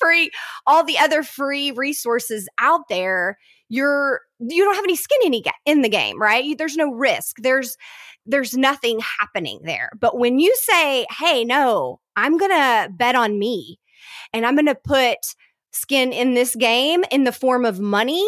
[0.00, 0.30] free,
[0.66, 5.82] all the other free resources out there, you're, you don't have any skin in, in
[5.82, 6.56] the game, right?
[6.56, 7.36] There's no risk.
[7.40, 7.76] There's,
[8.26, 9.90] there's nothing happening there.
[9.98, 13.78] But when you say, Hey, no, I'm going to bet on me
[14.32, 15.18] and I'm going to put
[15.72, 18.26] skin in this game in the form of money,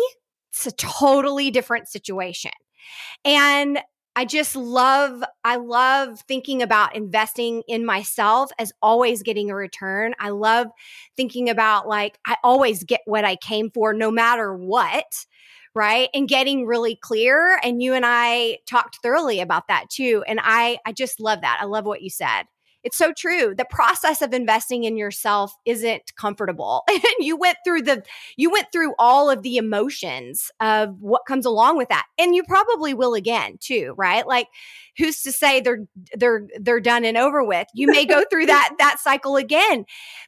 [0.52, 2.52] it's a totally different situation.
[3.24, 3.78] And
[4.16, 10.14] I just love, I love thinking about investing in myself as always getting a return.
[10.18, 10.68] I love
[11.18, 15.26] thinking about like, I always get what I came for no matter what.
[15.74, 16.08] Right.
[16.14, 17.60] And getting really clear.
[17.62, 20.24] And you and I talked thoroughly about that too.
[20.26, 21.58] And I, I just love that.
[21.60, 22.44] I love what you said
[22.86, 23.52] it's so true.
[23.52, 26.84] The process of investing in yourself isn't comfortable.
[26.88, 28.04] and you went through the
[28.36, 32.04] you went through all of the emotions of what comes along with that.
[32.16, 34.24] And you probably will again too, right?
[34.24, 34.46] Like
[34.96, 38.70] who's to say they're they're they're done and over with you may go through that
[38.78, 39.84] that cycle again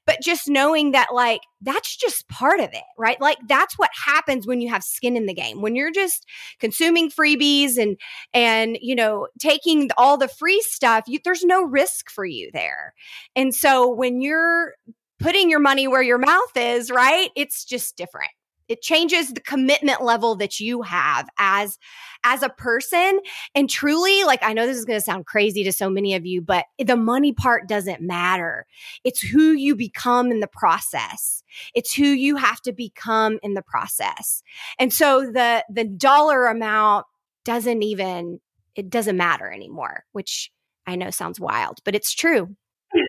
[0.06, 3.20] but just knowing that like that's just part of it right?
[3.20, 5.60] Like that's what happens when you have skin in the game.
[5.60, 6.26] When you're just
[6.60, 7.96] consuming freebies and
[8.34, 12.94] and you know taking all the free stuff you, there's no risk for you there.
[13.36, 14.74] And so when you're
[15.18, 18.30] putting your money where your mouth is right it's just different
[18.68, 21.78] it changes the commitment level that you have as
[22.24, 23.20] as a person.
[23.54, 26.26] And truly like i know this is going to sound crazy to so many of
[26.26, 28.66] you but the money part doesn't matter.
[29.04, 31.42] It's who you become in the process.
[31.74, 34.42] It's who you have to become in the process.
[34.78, 37.06] And so the the dollar amount
[37.44, 38.40] doesn't even
[38.74, 40.52] it doesn't matter anymore which
[40.86, 42.54] i know sounds wild but it's true.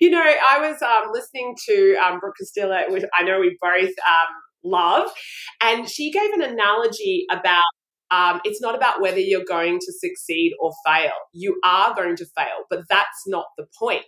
[0.00, 4.32] You know, I was um, listening to um, Brooke Castillo, I know we both um,
[4.66, 5.08] love.
[5.62, 7.62] And she gave an analogy about
[8.10, 11.12] um, it's not about whether you're going to succeed or fail.
[11.32, 14.04] You are going to fail, but that's not the point.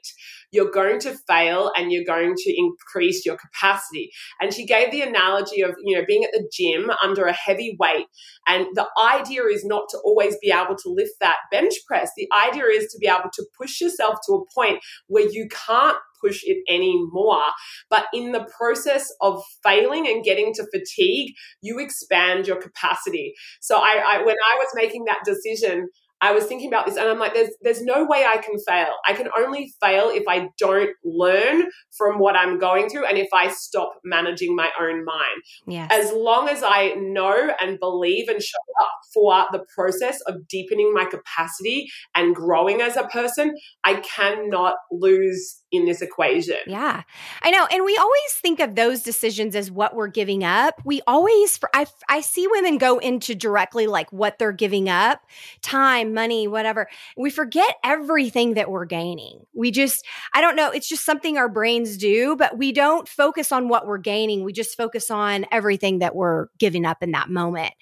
[0.52, 4.10] You're going to fail and you're going to increase your capacity.
[4.40, 7.76] And she gave the analogy of, you know, being at the gym under a heavy
[7.78, 8.06] weight.
[8.46, 12.10] And the idea is not to always be able to lift that bench press.
[12.16, 15.98] The idea is to be able to push yourself to a point where you can't
[16.20, 17.44] push it anymore.
[17.90, 23.34] But in the process of failing and getting to fatigue, you expand your capacity.
[23.60, 25.88] So I, I when I was making that decision,
[26.20, 28.88] I was thinking about this and I'm like, there's there's no way I can fail.
[29.06, 31.64] I can only fail if I don't learn
[31.96, 35.42] from what I'm going through and if I stop managing my own mind.
[35.66, 35.90] Yes.
[35.92, 40.92] As long as I know and believe and show up for the process of deepening
[40.92, 43.54] my capacity and growing as a person,
[43.84, 46.56] I cannot lose in this equation.
[46.66, 47.02] Yeah,
[47.42, 47.66] I know.
[47.70, 50.80] And we always think of those decisions as what we're giving up.
[50.84, 55.22] We always, I, I see women go into directly like what they're giving up
[55.62, 56.88] time, money, whatever.
[57.16, 59.40] We forget everything that we're gaining.
[59.54, 63.52] We just, I don't know, it's just something our brains do, but we don't focus
[63.52, 64.44] on what we're gaining.
[64.44, 67.74] We just focus on everything that we're giving up in that moment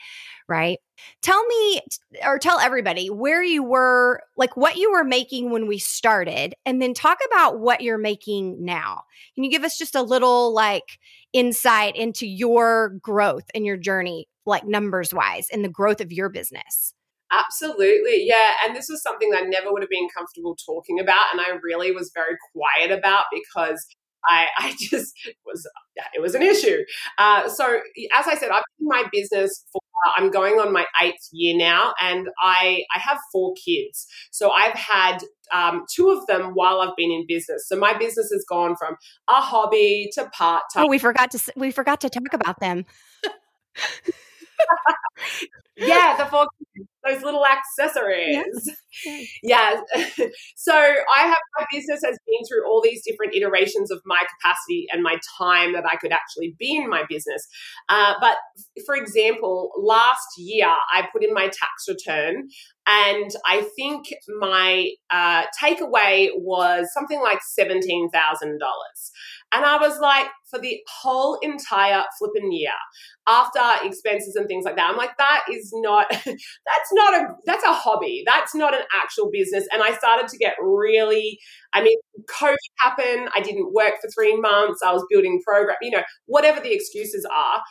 [0.49, 0.79] right?
[1.23, 1.81] Tell me
[2.25, 6.81] or tell everybody where you were, like what you were making when we started, and
[6.81, 9.03] then talk about what you're making now.
[9.35, 10.99] Can you give us just a little like
[11.33, 16.29] insight into your growth and your journey, like numbers wise, and the growth of your
[16.29, 16.95] business?
[17.33, 18.25] Absolutely.
[18.25, 18.53] Yeah.
[18.65, 21.33] And this was something I never would have been comfortable talking about.
[21.33, 23.85] And I really was very quiet about because
[24.29, 25.13] I, I just
[25.45, 25.69] was,
[26.15, 26.85] it was an issue.
[27.19, 27.81] Uh, so,
[28.15, 31.29] as I said, I've been in my business for uh, I'm going on my eighth
[31.33, 34.07] year now, and I I have four kids.
[34.31, 35.19] So I've had
[35.53, 37.69] um, two of them while I've been in business.
[37.69, 38.97] So my business has gone from
[39.29, 40.85] a hobby to part time.
[40.85, 42.85] Oh, we forgot to we forgot to talk about them.
[45.77, 46.47] yeah, the four
[47.07, 48.71] those little accessories.
[49.05, 49.29] Yes.
[49.43, 49.81] Yeah.
[50.57, 54.87] so I have my business has been through all these different iterations of my capacity
[54.93, 57.47] and my time that I could actually be in my business.
[57.89, 58.37] Uh, but
[58.85, 62.49] for example, last year I put in my tax return
[62.87, 64.07] and I think
[64.39, 68.11] my uh, takeaway was something like $17,000.
[69.53, 72.71] And I was like, for the whole entire flipping year,
[73.27, 77.65] after expenses and things like that, I'm like, that is not, that's not a, that's
[77.65, 78.25] a hobby.
[78.27, 79.67] That's not an actual business.
[79.73, 81.39] And I started to get really,
[81.73, 81.97] I mean,
[82.29, 83.29] COVID happened.
[83.35, 84.81] I didn't work for three months.
[84.85, 87.63] I was building program, you know, whatever the excuses are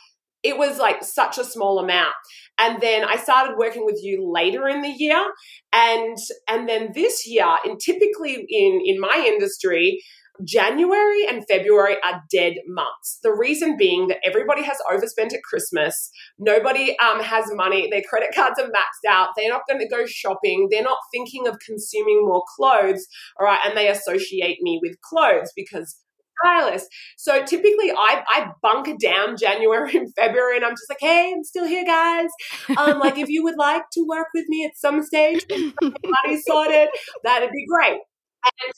[0.42, 2.14] it was like such a small amount
[2.58, 5.24] and then i started working with you later in the year
[5.72, 6.16] and
[6.48, 10.00] and then this year and typically in in my industry
[10.44, 13.18] January and February are dead months.
[13.22, 16.10] The reason being that everybody has overspent at Christmas.
[16.38, 17.88] Nobody um, has money.
[17.90, 19.30] Their credit cards are maxed out.
[19.36, 20.68] They're not going to go shopping.
[20.70, 23.06] They're not thinking of consuming more clothes.
[23.38, 23.60] All right.
[23.64, 25.96] And they associate me with clothes because
[26.44, 26.86] stylist.
[27.16, 31.44] So typically I, I bunker down January and February and I'm just like, hey, I'm
[31.44, 32.28] still here, guys.
[32.76, 36.88] Um, like if you would like to work with me at some stage, money sorted,
[37.24, 37.98] that'd be great.
[38.44, 38.72] And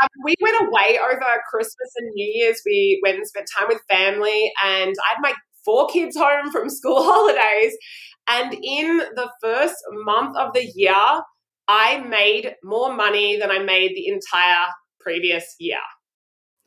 [0.00, 2.62] um, we went away over Christmas and New Year's.
[2.64, 5.34] We went and spent time with family, and I had my
[5.64, 7.76] four kids home from school holidays.
[8.28, 10.94] And in the first month of the year,
[11.66, 14.66] I made more money than I made the entire
[15.00, 15.78] previous year.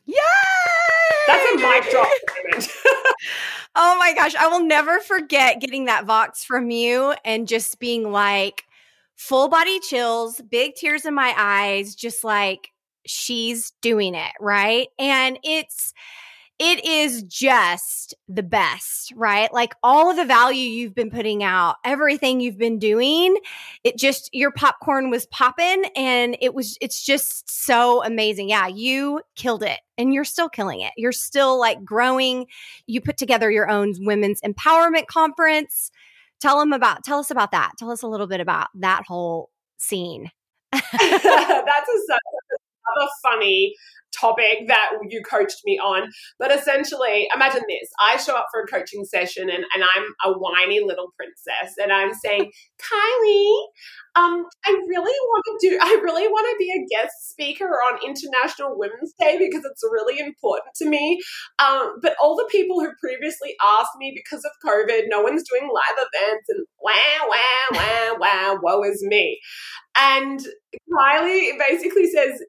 [0.05, 0.17] Yay!
[1.27, 2.07] That's a mic drop
[3.75, 4.35] oh my gosh.
[4.35, 8.63] I will never forget getting that Vox from you and just being like,
[9.15, 12.70] full body chills, big tears in my eyes, just like,
[13.05, 14.87] she's doing it, right?
[14.99, 15.93] And it's,
[16.63, 19.51] it is just the best, right?
[19.51, 23.35] Like all of the value you've been putting out, everything you've been doing,
[23.83, 28.47] it just, your popcorn was popping and it was, it's just so amazing.
[28.47, 30.91] Yeah, you killed it and you're still killing it.
[30.97, 32.45] You're still like growing.
[32.85, 35.89] You put together your own women's empowerment conference.
[36.39, 37.71] Tell them about, tell us about that.
[37.79, 40.29] Tell us a little bit about that whole scene.
[40.71, 42.17] That's a,
[42.95, 43.73] another funny
[44.17, 46.09] topic that you coached me on.
[46.37, 50.37] But essentially, imagine this I show up for a coaching session and, and I'm a
[50.37, 53.55] whiny little princess and I'm saying, Kylie,
[54.15, 57.99] um, I really want to do, I really want to be a guest speaker on
[58.05, 61.19] International Women's Day because it's really important to me.
[61.59, 65.69] Um, but all the people who previously asked me because of COVID, no one's doing
[65.71, 66.91] live events and wah,
[67.27, 67.37] wah,
[67.73, 69.39] wah, wah, woe is me.
[69.97, 70.39] And
[70.93, 72.41] Kylie basically says,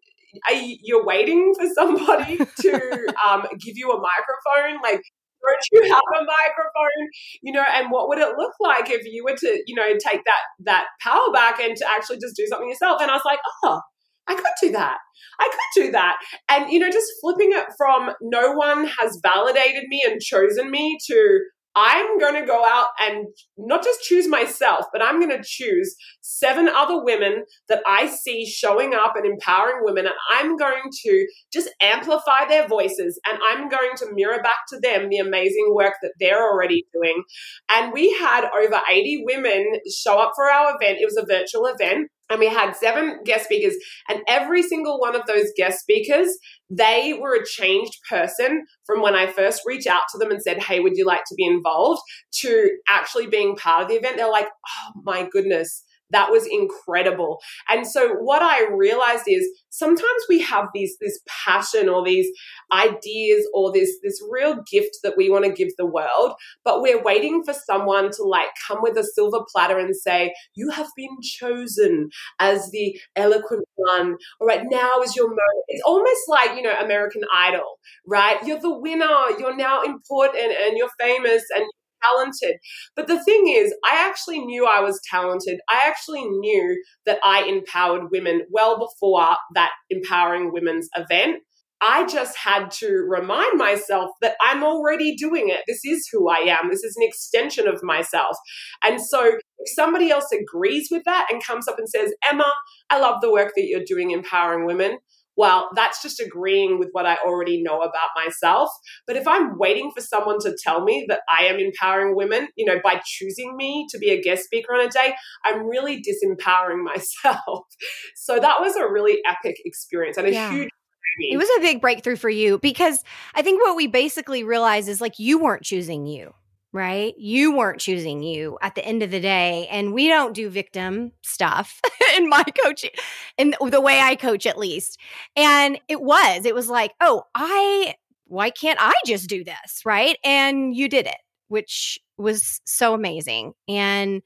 [0.49, 4.81] are you, you're waiting for somebody to um, give you a microphone?
[4.83, 5.03] Like,
[5.43, 7.09] don't you have a microphone?
[7.43, 10.25] You know, and what would it look like if you were to, you know, take
[10.25, 13.01] that that power back and to actually just do something yourself?
[13.01, 13.81] And I was like, oh,
[14.29, 14.99] I could do that.
[15.41, 16.17] I could do that.
[16.49, 20.99] And, you know, just flipping it from no one has validated me and chosen me
[21.11, 21.41] to
[21.75, 25.95] I'm going to go out and not just choose myself, but I'm going to choose
[26.21, 30.07] seven other women that I see showing up and empowering women.
[30.07, 34.81] And I'm going to just amplify their voices and I'm going to mirror back to
[34.81, 37.23] them the amazing work that they're already doing.
[37.71, 40.99] And we had over 80 women show up for our event.
[41.01, 43.75] It was a virtual event and we had seven guest speakers
[44.09, 46.37] and every single one of those guest speakers
[46.71, 50.61] they were a changed person from when i first reached out to them and said
[50.63, 52.01] hey would you like to be involved?
[52.33, 54.17] to actually being part of the event.
[54.17, 57.41] They're like oh my goodness that was incredible.
[57.69, 62.29] And so what I realized is sometimes we have these this passion or these
[62.73, 66.35] ideas or this this real gift that we want to give the world,
[66.65, 70.71] but we're waiting for someone to like come with a silver platter and say, "You
[70.71, 75.65] have been chosen as the eloquent one." All right, now is your moment.
[75.69, 78.39] It's almost like, you know, American Idol, right?
[78.45, 79.31] You're the winner.
[79.39, 81.65] You're now important and you're famous and
[82.03, 82.57] talented.
[82.97, 85.61] But the thing is, I actually knew I was talented.
[85.69, 91.43] I actually knew that I empowered women well before that Empowering Women's event.
[91.85, 95.63] I just had to remind myself that I'm already doing it.
[95.67, 96.71] This is who I am.
[96.71, 98.37] This is an extension of myself.
[98.85, 102.51] And so if somebody else agrees with that and comes up and says, Emma,
[102.89, 104.99] I love the work that you're doing empowering women,
[105.37, 108.71] well, that's just agreeing with what I already know about myself.
[109.07, 112.67] But if I'm waiting for someone to tell me that I am empowering women, you
[112.67, 115.15] know, by choosing me to be a guest speaker on a day,
[115.45, 117.67] I'm really disempowering myself.
[118.15, 120.51] so that was a really epic experience and a yeah.
[120.51, 120.71] huge
[121.19, 123.05] it was a big breakthrough for you because
[123.35, 126.33] I think what we basically realize is like you weren't choosing you
[126.73, 127.15] right?
[127.19, 129.69] You weren't choosing you at the end of the day.
[129.71, 131.81] And we don't do victim stuff
[132.17, 132.91] in my coaching,
[133.37, 134.99] in the way I coach at least.
[135.37, 137.95] And it was, it was like, oh, I,
[138.27, 139.83] why can't I just do this?
[139.85, 140.17] Right.
[140.25, 141.19] And you did it,
[141.49, 143.53] which was so amazing.
[143.69, 144.23] And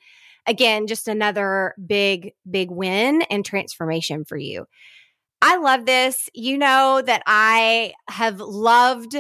[0.46, 4.66] again, just another big, big win and transformation for you.
[5.42, 6.30] I love this.
[6.34, 9.16] You know that I have loved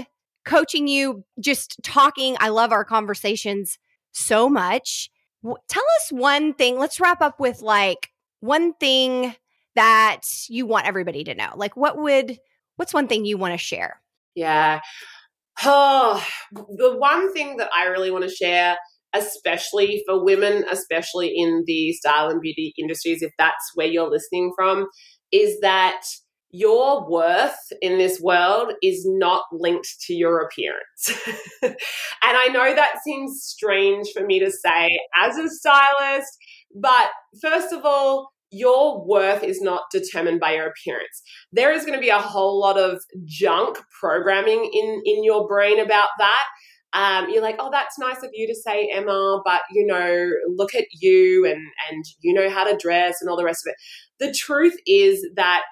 [0.46, 2.36] coaching you, just talking.
[2.40, 3.78] I love our conversations
[4.12, 5.10] so much.
[5.44, 6.78] Tell us one thing.
[6.78, 8.08] Let's wrap up with like
[8.40, 9.34] one thing
[9.74, 11.50] that you want everybody to know.
[11.54, 12.38] Like, what would,
[12.76, 14.00] what's one thing you want to share?
[14.34, 14.80] Yeah.
[15.64, 18.76] Oh, the one thing that I really want to share,
[19.14, 24.52] especially for women, especially in the style and beauty industries, if that's where you're listening
[24.56, 24.86] from,
[25.32, 26.02] is that
[26.56, 31.36] your worth in this world is not linked to your appearance.
[31.62, 31.76] and
[32.22, 36.38] I know that seems strange for me to say as a stylist,
[36.74, 37.10] but
[37.42, 41.22] first of all, your worth is not determined by your appearance.
[41.52, 45.78] There is going to be a whole lot of junk programming in, in your brain
[45.78, 46.44] about that.
[46.94, 50.74] Um, you're like, oh, that's nice of you to say, Emma, but you know, look
[50.74, 53.76] at you and and you know how to dress and all the rest of it.
[54.24, 55.62] The truth is that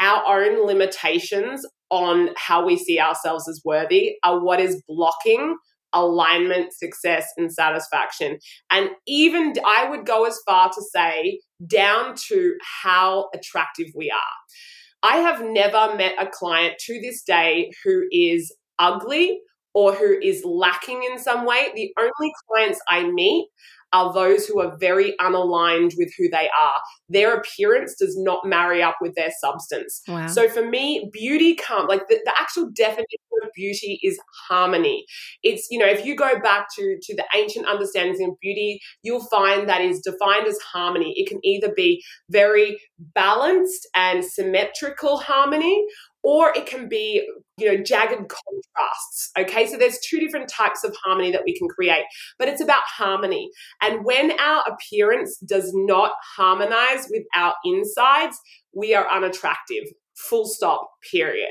[0.00, 5.56] our own limitations on how we see ourselves as worthy are what is blocking
[5.92, 8.38] alignment, success, and satisfaction.
[8.70, 15.02] And even I would go as far to say, down to how attractive we are.
[15.02, 19.40] I have never met a client to this day who is ugly
[19.74, 21.68] or who is lacking in some way.
[21.74, 23.48] The only clients I meet
[23.92, 26.80] are those who are very unaligned with who they are.
[27.08, 30.02] Their appearance does not marry up with their substance.
[30.06, 30.28] Wow.
[30.28, 33.06] So for me, beauty comes like the, the actual definition
[33.42, 34.18] of beauty is
[34.48, 35.04] harmony.
[35.42, 39.26] It's, you know, if you go back to, to the ancient understandings of beauty, you'll
[39.26, 41.12] find that is defined as harmony.
[41.16, 45.84] It can either be very balanced and symmetrical harmony,
[46.22, 47.26] or it can be
[47.58, 49.66] you know jagged contrasts okay?
[49.66, 52.04] So there's two different types of harmony that we can create
[52.38, 53.50] but it's about harmony.
[53.82, 58.38] And when our appearance does not harmonize with our insides
[58.72, 59.84] we are unattractive
[60.20, 61.48] full stop period.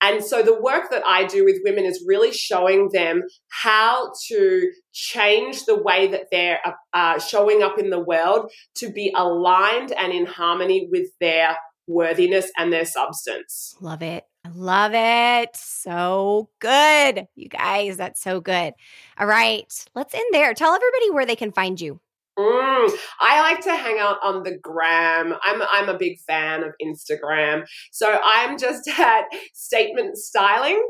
[0.00, 4.70] And so the work that i do with women is really showing them how to
[4.92, 6.60] change the way that they're
[6.92, 11.56] uh, showing up in the world to be aligned and in harmony with their
[11.86, 13.74] worthiness and their substance.
[13.80, 14.24] Love it.
[14.44, 15.50] I love it.
[15.54, 17.26] So good.
[17.36, 18.74] You guys, that's so good.
[19.18, 20.54] All right, let's end there.
[20.54, 22.00] Tell everybody where they can find you.
[22.38, 25.34] Mm, I like to hang out on the gram.
[25.42, 27.66] I'm I'm a big fan of Instagram.
[27.92, 30.82] So I'm just at Statement Styling.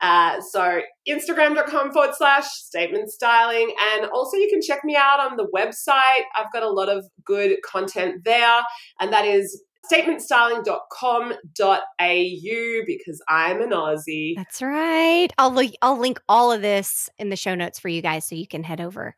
[0.00, 3.70] Uh, so Instagram.com forward slash statement styling.
[3.92, 6.22] And also you can check me out on the website.
[6.34, 8.62] I've got a lot of good content there.
[8.98, 14.34] And that is statementstyling.com.au because I'm an Aussie.
[14.36, 15.28] That's right.
[15.38, 18.34] I'll, li- I'll link all of this in the show notes for you guys so
[18.34, 19.14] you can head over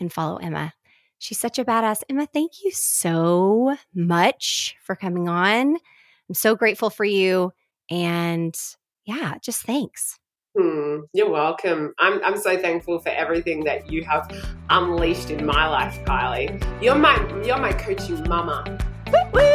[0.00, 0.72] and follow Emma.
[1.18, 2.02] She's such a badass.
[2.08, 5.76] Emma, thank you so much for coming on.
[6.28, 7.52] I'm so grateful for you.
[7.90, 8.54] And
[9.04, 10.18] yeah, just thanks.
[10.56, 11.92] Hmm, you're welcome.
[11.98, 14.30] I'm, I'm so thankful for everything that you have
[14.70, 16.82] unleashed in my life, Kylie.
[16.82, 18.78] You're my you're my coaching mama.
[19.12, 19.47] Woo woo!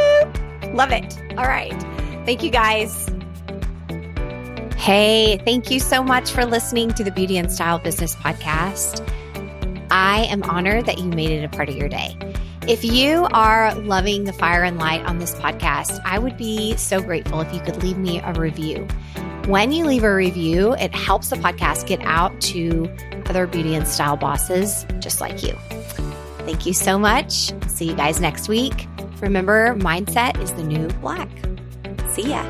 [0.74, 1.18] Love it.
[1.38, 1.72] All right.
[2.26, 3.08] Thank you guys.
[4.76, 9.08] Hey, thank you so much for listening to the Beauty and Style Business Podcast.
[9.90, 12.16] I am honored that you made it a part of your day.
[12.66, 17.00] If you are loving the fire and light on this podcast, I would be so
[17.00, 18.88] grateful if you could leave me a review.
[19.46, 22.90] When you leave a review, it helps the podcast get out to
[23.26, 25.54] other beauty and style bosses just like you.
[26.40, 27.52] Thank you so much.
[27.68, 28.86] See you guys next week.
[29.24, 31.30] Remember, mindset is the new black.
[32.10, 32.44] See ya.